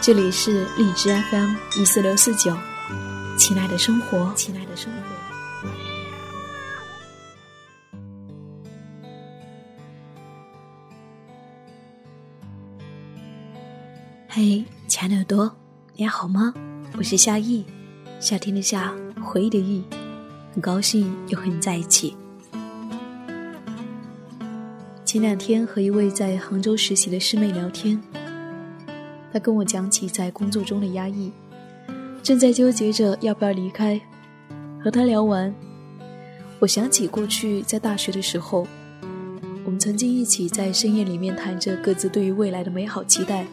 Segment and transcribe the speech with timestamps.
[0.00, 2.56] 这里是荔枝 FM 一四六四九，
[3.36, 4.98] 亲爱的生活，亲爱的生活。
[14.28, 15.56] 嘿，亲爱的耳朵，
[15.96, 16.54] 你好吗？
[16.96, 17.64] 我是夏意，
[18.20, 19.82] 夏天的夏，回忆的忆，
[20.52, 22.16] 很高兴又和你在一起。
[25.04, 28.00] 前两天和一位在杭州实习的师妹聊天。
[29.32, 31.30] 他跟我讲起在工作中的压抑，
[32.22, 34.00] 正在纠结着要不要离开。
[34.82, 35.52] 和他聊完，
[36.58, 38.66] 我想起过去在大学的时候，
[39.64, 43.44] 我们曾经一起在深夜里面谈着各自对于未来的美好期待。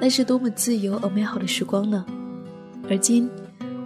[0.00, 2.04] 那是多么自由而美好的时光呢？
[2.90, 3.30] 而今，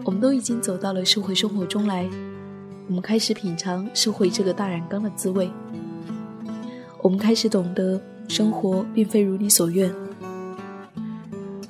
[0.05, 2.09] 我们都已经走到了社会生活中来，
[2.89, 5.51] 我们开始品尝社会这个大染缸的滋味。
[7.03, 9.95] 我们开始懂得，生活并非如你所愿。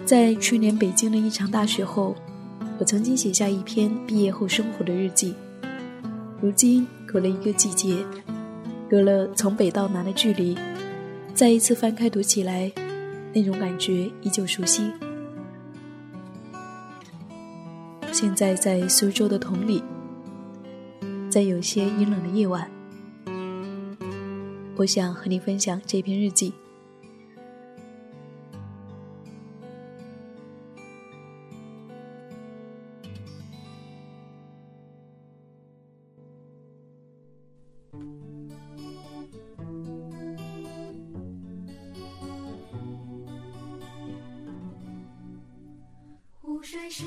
[0.06, 2.14] 在去年北京的一场大雪后，
[2.78, 5.34] 我曾经写下一篇毕业后生活的日记。
[6.40, 7.96] 如今隔了一个季节，
[8.88, 10.56] 隔了从北到南的距离，
[11.34, 12.70] 再一次翻开读起来，
[13.34, 14.92] 那种感觉依旧熟悉。
[18.12, 19.82] 现在在苏州的同里，
[21.28, 22.70] 在有些阴冷的夜晚，
[24.76, 26.54] 我想和你分享这篇日记。
[46.68, 47.04] 水是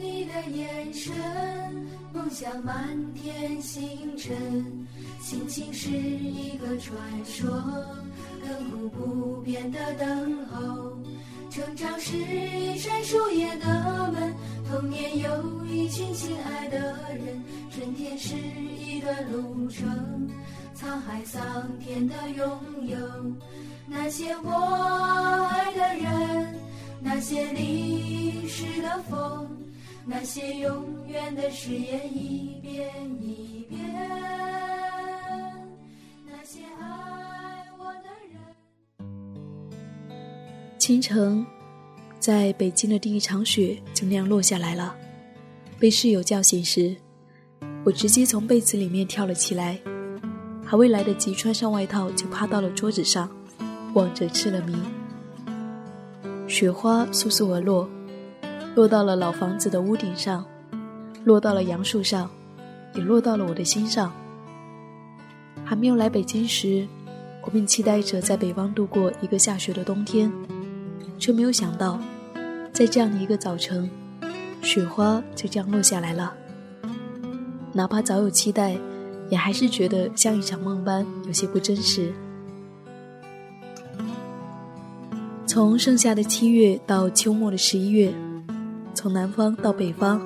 [0.00, 1.12] 你的眼神，
[2.14, 4.34] 梦想满天星辰，
[5.20, 7.46] 心情是一个传说，
[8.42, 10.96] 亘古不变的等候。
[11.50, 14.34] 成长是一扇树叶的门，
[14.70, 16.78] 童年有一群亲爱的
[17.12, 20.26] 人，春天是一段路程，
[20.74, 22.48] 沧海桑田的拥
[22.86, 22.96] 有，
[23.86, 26.62] 那些我爱的人。
[27.04, 27.71] 那些历史
[28.92, 29.48] 的风，
[30.04, 32.90] 那些永远的誓言，一遍
[33.22, 33.80] 一遍。
[36.26, 38.36] 那些爱我的人。
[40.78, 41.46] 清晨，
[42.18, 44.94] 在北京的第一场雪就那样落下来了。
[45.78, 46.94] 被室友叫醒时，
[47.84, 49.80] 我直接从被子里面跳了起来，
[50.66, 53.30] 还未来得及穿上外套，就趴到了桌子上，
[53.94, 54.76] 望着吃了迷。
[56.46, 57.88] 雪花簌簌而落，
[58.74, 60.44] 落到了老房子的屋顶上，
[61.24, 62.30] 落到了杨树上，
[62.94, 64.10] 也落到了我的心上。
[65.62, 66.86] 还没有来北京时，
[67.42, 70.32] 我便期待着在北方度过一个下雪的冬天，
[71.18, 72.00] 却没有想到，
[72.72, 73.90] 在这样的一个早晨，
[74.62, 76.32] 雪花就这样落下来了。
[77.74, 78.76] 哪怕早有期待，
[79.28, 82.10] 也还是觉得像一场梦般，有些不真实。
[85.46, 88.12] 从盛夏的七月到秋末的十一月，
[89.02, 90.22] 从南方到北方，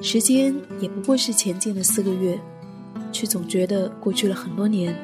[0.00, 2.38] 时间也不过是前进了四个月，
[3.10, 4.96] 却总觉得过去了很多年。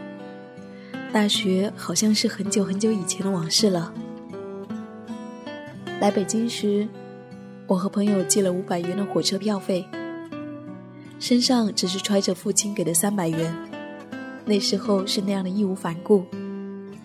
[1.12, 3.92] 大学好像是很久很久以前的往事了。
[6.00, 6.86] 来北京时，
[7.66, 9.84] 我和朋友借了五百元的火车票费，
[11.18, 13.52] 身上只是揣着父亲给的三百元。
[14.44, 16.24] 那时候是那样的义无反顾，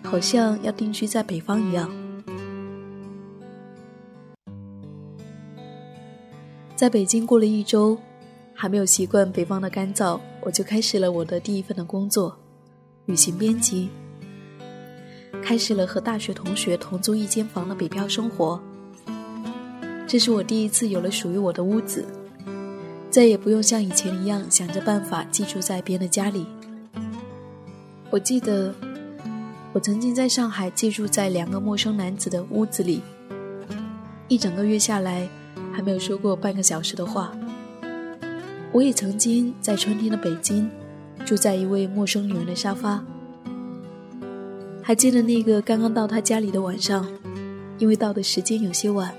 [0.04, 1.90] 好像要定居在北方一样。
[6.82, 7.96] 在北京过了一周，
[8.52, 12.36] 还没有习惯北方的干燥，我就开始了我的第一份的工作——
[13.06, 13.88] 旅行编辑。
[15.40, 18.60] 开始了和大学同学同租一间房的北漂生活。
[20.08, 22.04] 这是我第一次有了属于我的屋子，
[23.08, 26.44] 再也不用像以前一样想着办法寄住在别人的家里。
[28.10, 28.74] 我记得，
[29.72, 33.00] 我曾经在上海寄住在两个陌生男子的屋子里，
[34.26, 35.28] 一整个月下来。
[35.72, 37.32] 还没有说过半个小时的话。
[38.72, 40.70] 我也曾经在春天的北京，
[41.24, 43.04] 住在一位陌生女人的沙发。
[44.82, 47.06] 还记得那个刚刚到她家里的晚上，
[47.78, 49.14] 因为到的时间有些晚，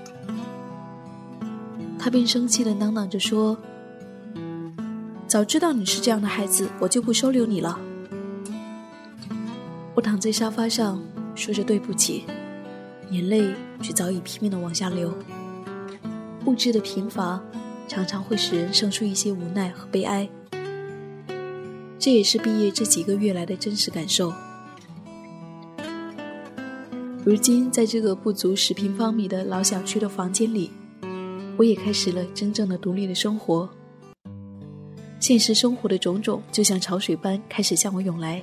[1.98, 3.56] 他便生气的嚷嚷着说
[5.26, 7.78] ：“早知道你是这样的孩子，我就不收留你了。”
[9.94, 11.00] 我躺在沙发上，
[11.34, 12.24] 说着对不起，
[13.10, 15.14] 眼泪却早已拼命的往下流。
[16.46, 17.42] 物质的贫乏，
[17.88, 20.28] 常常会使人生出一些无奈和悲哀。
[21.98, 24.32] 这也是毕业这几个月来的真实感受。
[27.24, 30.70] 如今，在这个不足十平方米的老小区的房间里，
[31.56, 33.66] 我也开始了真正的独立的生活。
[35.18, 38.42] 现实生活的种种，就像潮水般开始向我涌来。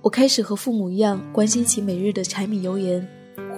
[0.00, 3.04] 我开始和父母一样，关心起每日的柴米油盐、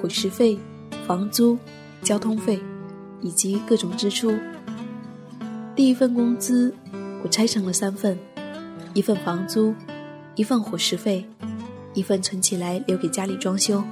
[0.01, 0.59] 伙食费。
[1.07, 1.59] 房租、
[2.03, 2.61] 交通费
[3.21, 4.33] 以及各种支出。
[5.75, 6.75] 第一份工资
[7.23, 8.19] 我拆成了三份：
[8.95, 9.75] 一份房租，
[10.35, 11.27] 一份伙食费，
[11.95, 13.83] 一份存起来留给家里装修。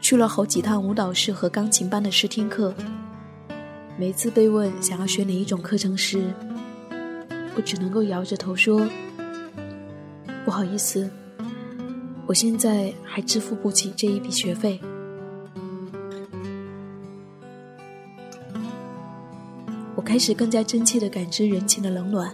[0.00, 2.74] 去了好几趟舞蹈室和钢琴班的试听课。
[3.96, 6.34] 每次被问想要学哪一种课程时，
[7.56, 8.86] 我只能够摇着头说
[10.44, 11.08] ：“不好意思，
[12.26, 14.80] 我现在还支付不起这一笔学费。”
[20.14, 22.32] 开始更加真切地感知人情的冷暖。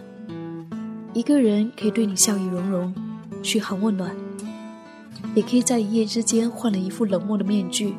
[1.13, 2.93] 一个人可以对你笑意融融，
[3.41, 4.15] 嘘寒问暖，
[5.33, 7.95] 也可以在一夜之间换了一副冷漠的面具。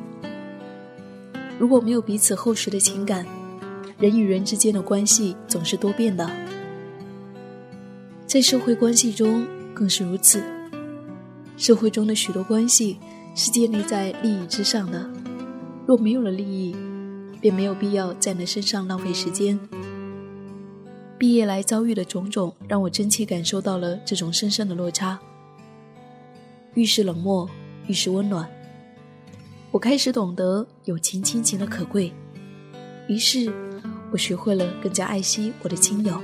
[1.59, 3.25] 如果没有彼此厚实的情感，
[3.97, 6.31] 人与人之间的关系总是多变的。
[8.25, 10.41] 在社会关系中更是如此。
[11.57, 12.97] 社会中的许多关系
[13.35, 15.09] 是建立在利益之上的，
[15.85, 16.73] 若没有了利益，
[17.43, 19.59] 便没有必要在那身上浪费时间。
[21.17, 25.19] 毕业来遭遇的种种，让我真切感受到了这种深深的落差。
[26.73, 27.49] 遇事冷漠，
[27.87, 28.49] 遇事温暖。
[29.71, 32.13] 我开始懂得友情、亲情的可贵，
[33.09, 33.51] 于是
[34.09, 36.17] 我学会了更加爱惜我的亲友。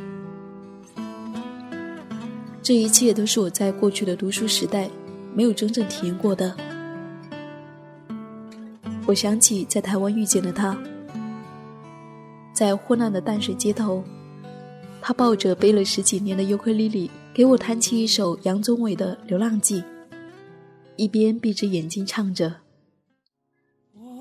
[2.63, 4.89] 这一切都是我在过去的读书时代
[5.35, 6.55] 没有真正体验过的。
[9.05, 10.81] 我想起在台湾遇见的他。
[12.59, 14.03] 在昏暗的淡水街头，
[15.01, 19.81] 他抱着背了十几年的尤克里里，给我弹起一首杨宗纬的《流浪记》，
[20.97, 22.53] 一边闭着眼睛唱着：“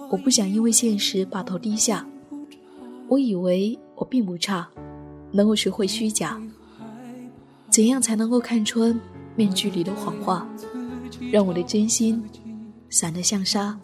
[0.08, 2.06] 我不想因为现实把头低下，
[3.08, 4.69] 我以为我并不差，
[5.32, 6.40] 能够学会虚假。
[7.69, 8.96] 怎样才能够看穿
[9.35, 10.49] 面具里的谎话，
[11.32, 12.23] 让我的真心
[12.88, 13.76] 散得像沙？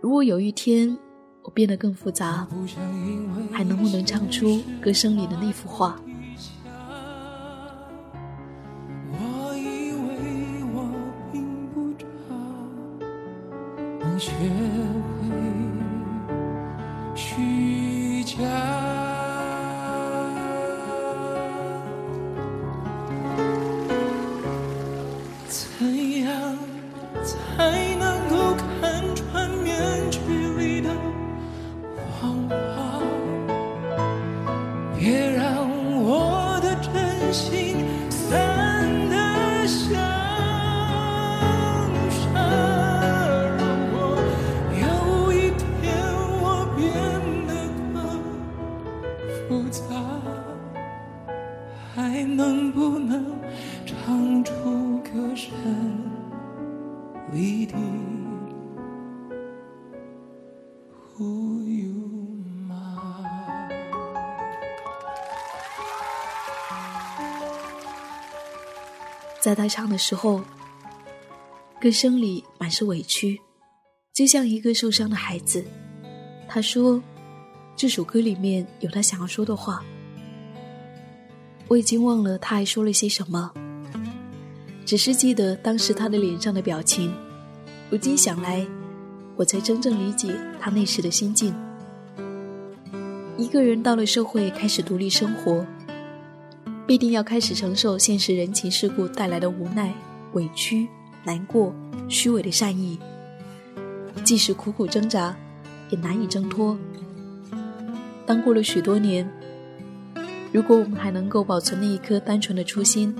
[0.00, 0.96] 如果有一天……”
[1.42, 2.46] 我变得更复杂，
[3.52, 5.98] 还能不能唱出歌声里的那幅画？
[14.02, 14.59] 我
[35.00, 35.66] 别让
[36.04, 37.69] 我的真心
[69.40, 70.42] 在他唱的时候，
[71.80, 73.40] 歌声里满是委屈，
[74.12, 75.64] 就像一个受伤的孩子。
[76.46, 77.02] 他说
[77.74, 79.82] ：“这首歌里面有他想要说的话。”
[81.68, 83.50] 我已经忘了他还说了些什么，
[84.84, 87.10] 只是记得当时他的脸上的表情。
[87.88, 88.66] 如今想来，
[89.36, 91.54] 我才真正理解他那时的心境。
[93.38, 95.64] 一个人到了社会，开始独立生活。
[96.90, 99.94] 必定要开始承受现实人情世故带来的无奈、
[100.32, 100.88] 委屈、
[101.22, 101.72] 难过、
[102.08, 102.98] 虚伪的善意，
[104.24, 105.32] 即使苦苦挣扎，
[105.90, 106.76] 也难以挣脱。
[108.26, 109.24] 当过了许多年，
[110.50, 113.14] 如果我们还能够保存那一颗单纯的初心，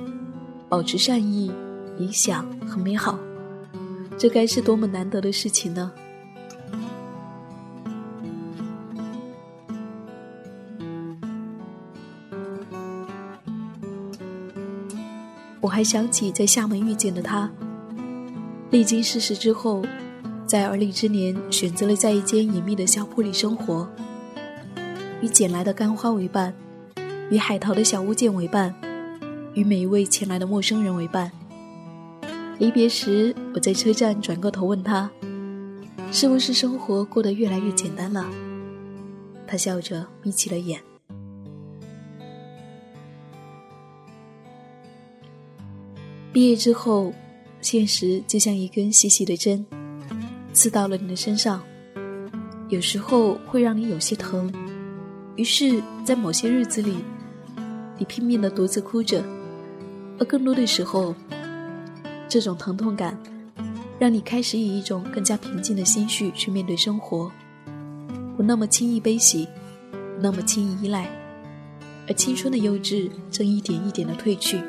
[0.69, 1.53] 保持善意、
[1.97, 3.17] 理想和美好，
[4.19, 5.93] 这该是多么难得的事情呢？
[15.80, 17.50] 还想起在厦门遇见的他，
[18.68, 19.82] 历经世事之后，
[20.44, 23.88] 在而立之年选择了在一间隐秘的小铺里生活，
[25.22, 26.54] 与捡来的干花为伴，
[27.30, 28.75] 与海淘的小物件为伴，
[29.54, 31.32] 与每一位前来的陌生人为伴。
[32.58, 35.10] 离别时，我在车站转过头问他
[36.12, 38.28] ：“是不是生活过得越来越简单了？”
[39.49, 40.78] 他笑着眯起了眼。
[46.32, 47.12] 毕业之后，
[47.60, 49.66] 现实就像一根细细的针，
[50.52, 51.60] 刺到了你的身上，
[52.68, 54.52] 有时候会让你有些疼。
[55.34, 56.99] 于是，在某些日子里，
[57.99, 59.25] 你拼命的独自哭着，
[60.20, 61.14] 而更多的时候，
[62.28, 63.18] 这种疼痛感，
[63.99, 67.30] 让你开始以一种更加平静的心绪去面对生活，
[68.37, 69.49] 不那么轻易悲喜，
[69.90, 71.08] 不那么轻易依赖，
[72.06, 74.60] 而青春的幼稚正一点一点的褪去。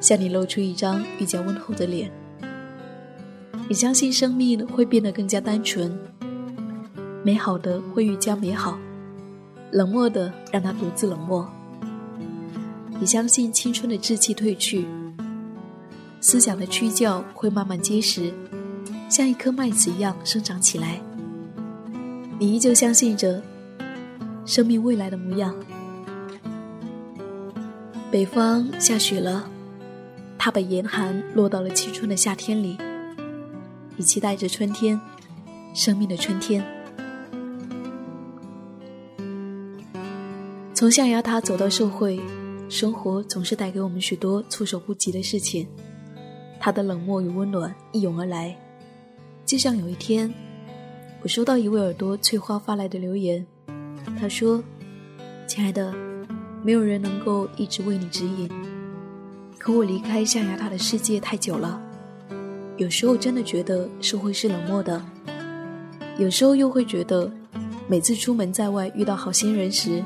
[0.00, 2.10] 向你露出一张愈加温厚的脸。
[3.68, 5.96] 你相信生命会变得更加单纯，
[7.24, 8.76] 美好的会愈加美好，
[9.70, 11.48] 冷漠的让它独自冷漠。
[12.98, 14.86] 你相信青春的稚气褪去，
[16.20, 18.32] 思想的躯壳会慢慢结实，
[19.08, 21.00] 像一颗麦子一样生长起来。
[22.38, 23.40] 你依旧相信着
[24.44, 25.54] 生命未来的模样。
[28.10, 29.48] 北方下雪了。
[30.42, 32.74] 他把严寒落到了青春的夏天里，
[33.94, 34.98] 你期待着春天，
[35.74, 36.64] 生命的春天。
[40.72, 42.18] 从象牙塔走到社会，
[42.70, 45.68] 生活总是带给我们许多措手不及的事情。
[46.58, 48.56] 他的冷漠与温暖一涌而来，
[49.44, 50.32] 就像有一天，
[51.20, 53.46] 我收到一位耳朵翠花发来的留言，
[54.18, 54.64] 他说
[55.46, 55.94] ：“亲爱的，
[56.64, 58.48] 没有人能够一直为你指引。”
[59.60, 61.78] 可我离开象牙塔的世界太久了，
[62.78, 65.00] 有时候真的觉得社会是冷漠的，
[66.16, 67.30] 有时候又会觉得，
[67.86, 70.02] 每次出门在外遇到好心人时，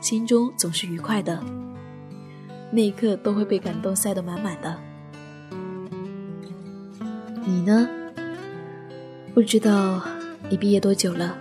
[0.00, 1.38] 心中总是愉快的，
[2.72, 4.74] 那一刻都会被感动塞得满满的。
[7.44, 7.86] 你呢？
[9.34, 10.02] 不知道
[10.48, 11.36] 你毕业多久了？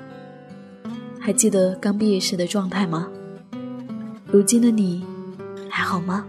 [1.21, 3.07] 还记得刚毕业时的状态吗？
[4.27, 5.05] 如今的你
[5.69, 6.27] 还好吗？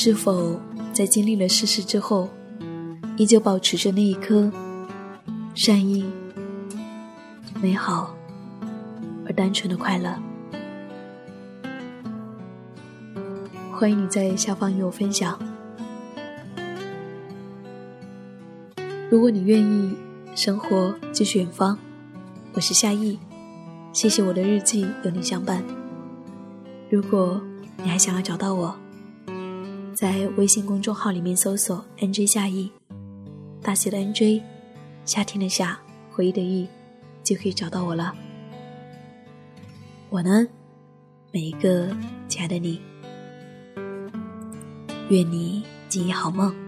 [0.00, 0.56] 是否
[0.92, 2.28] 在经历了世事之后，
[3.16, 4.48] 依旧保持着那一颗
[5.56, 6.04] 善意、
[7.60, 8.14] 美好
[9.26, 10.16] 而单纯的快乐？
[13.72, 15.36] 欢迎你在下方与我分享。
[19.10, 19.96] 如果你愿意，
[20.36, 21.76] 生活继续远方。
[22.52, 23.18] 我是夏意，
[23.92, 25.60] 谢谢我的日记有你相伴。
[26.88, 27.42] 如果
[27.78, 28.72] 你还想要找到我。
[30.00, 32.70] 在微信公众号里面搜索 “nj 夏意”，
[33.60, 34.40] 大写的 “nj”，
[35.04, 35.76] 夏天的夏，
[36.08, 36.68] 回忆的忆，
[37.24, 38.14] 就可以找到我了。
[40.08, 40.46] 我呢，
[41.32, 41.88] 每一个
[42.28, 42.80] 亲爱的你，
[45.08, 46.67] 愿你今夜好梦。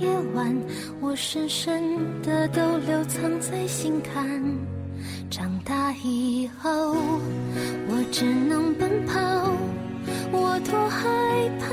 [0.00, 0.56] 夜晚，
[1.00, 1.82] 我深深
[2.22, 4.42] 的都留藏在心坎。
[5.30, 6.70] 长大以后，
[7.88, 9.18] 我只能奔跑，
[10.32, 11.06] 我多害
[11.60, 11.66] 怕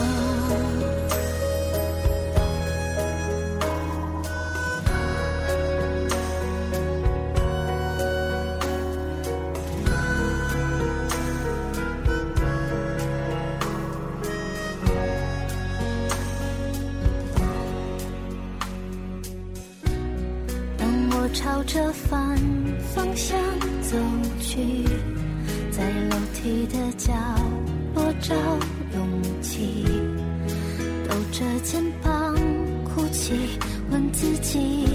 [0.00, 0.79] 么？
[33.90, 34.89] 问自己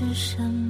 [0.00, 0.69] 是什么。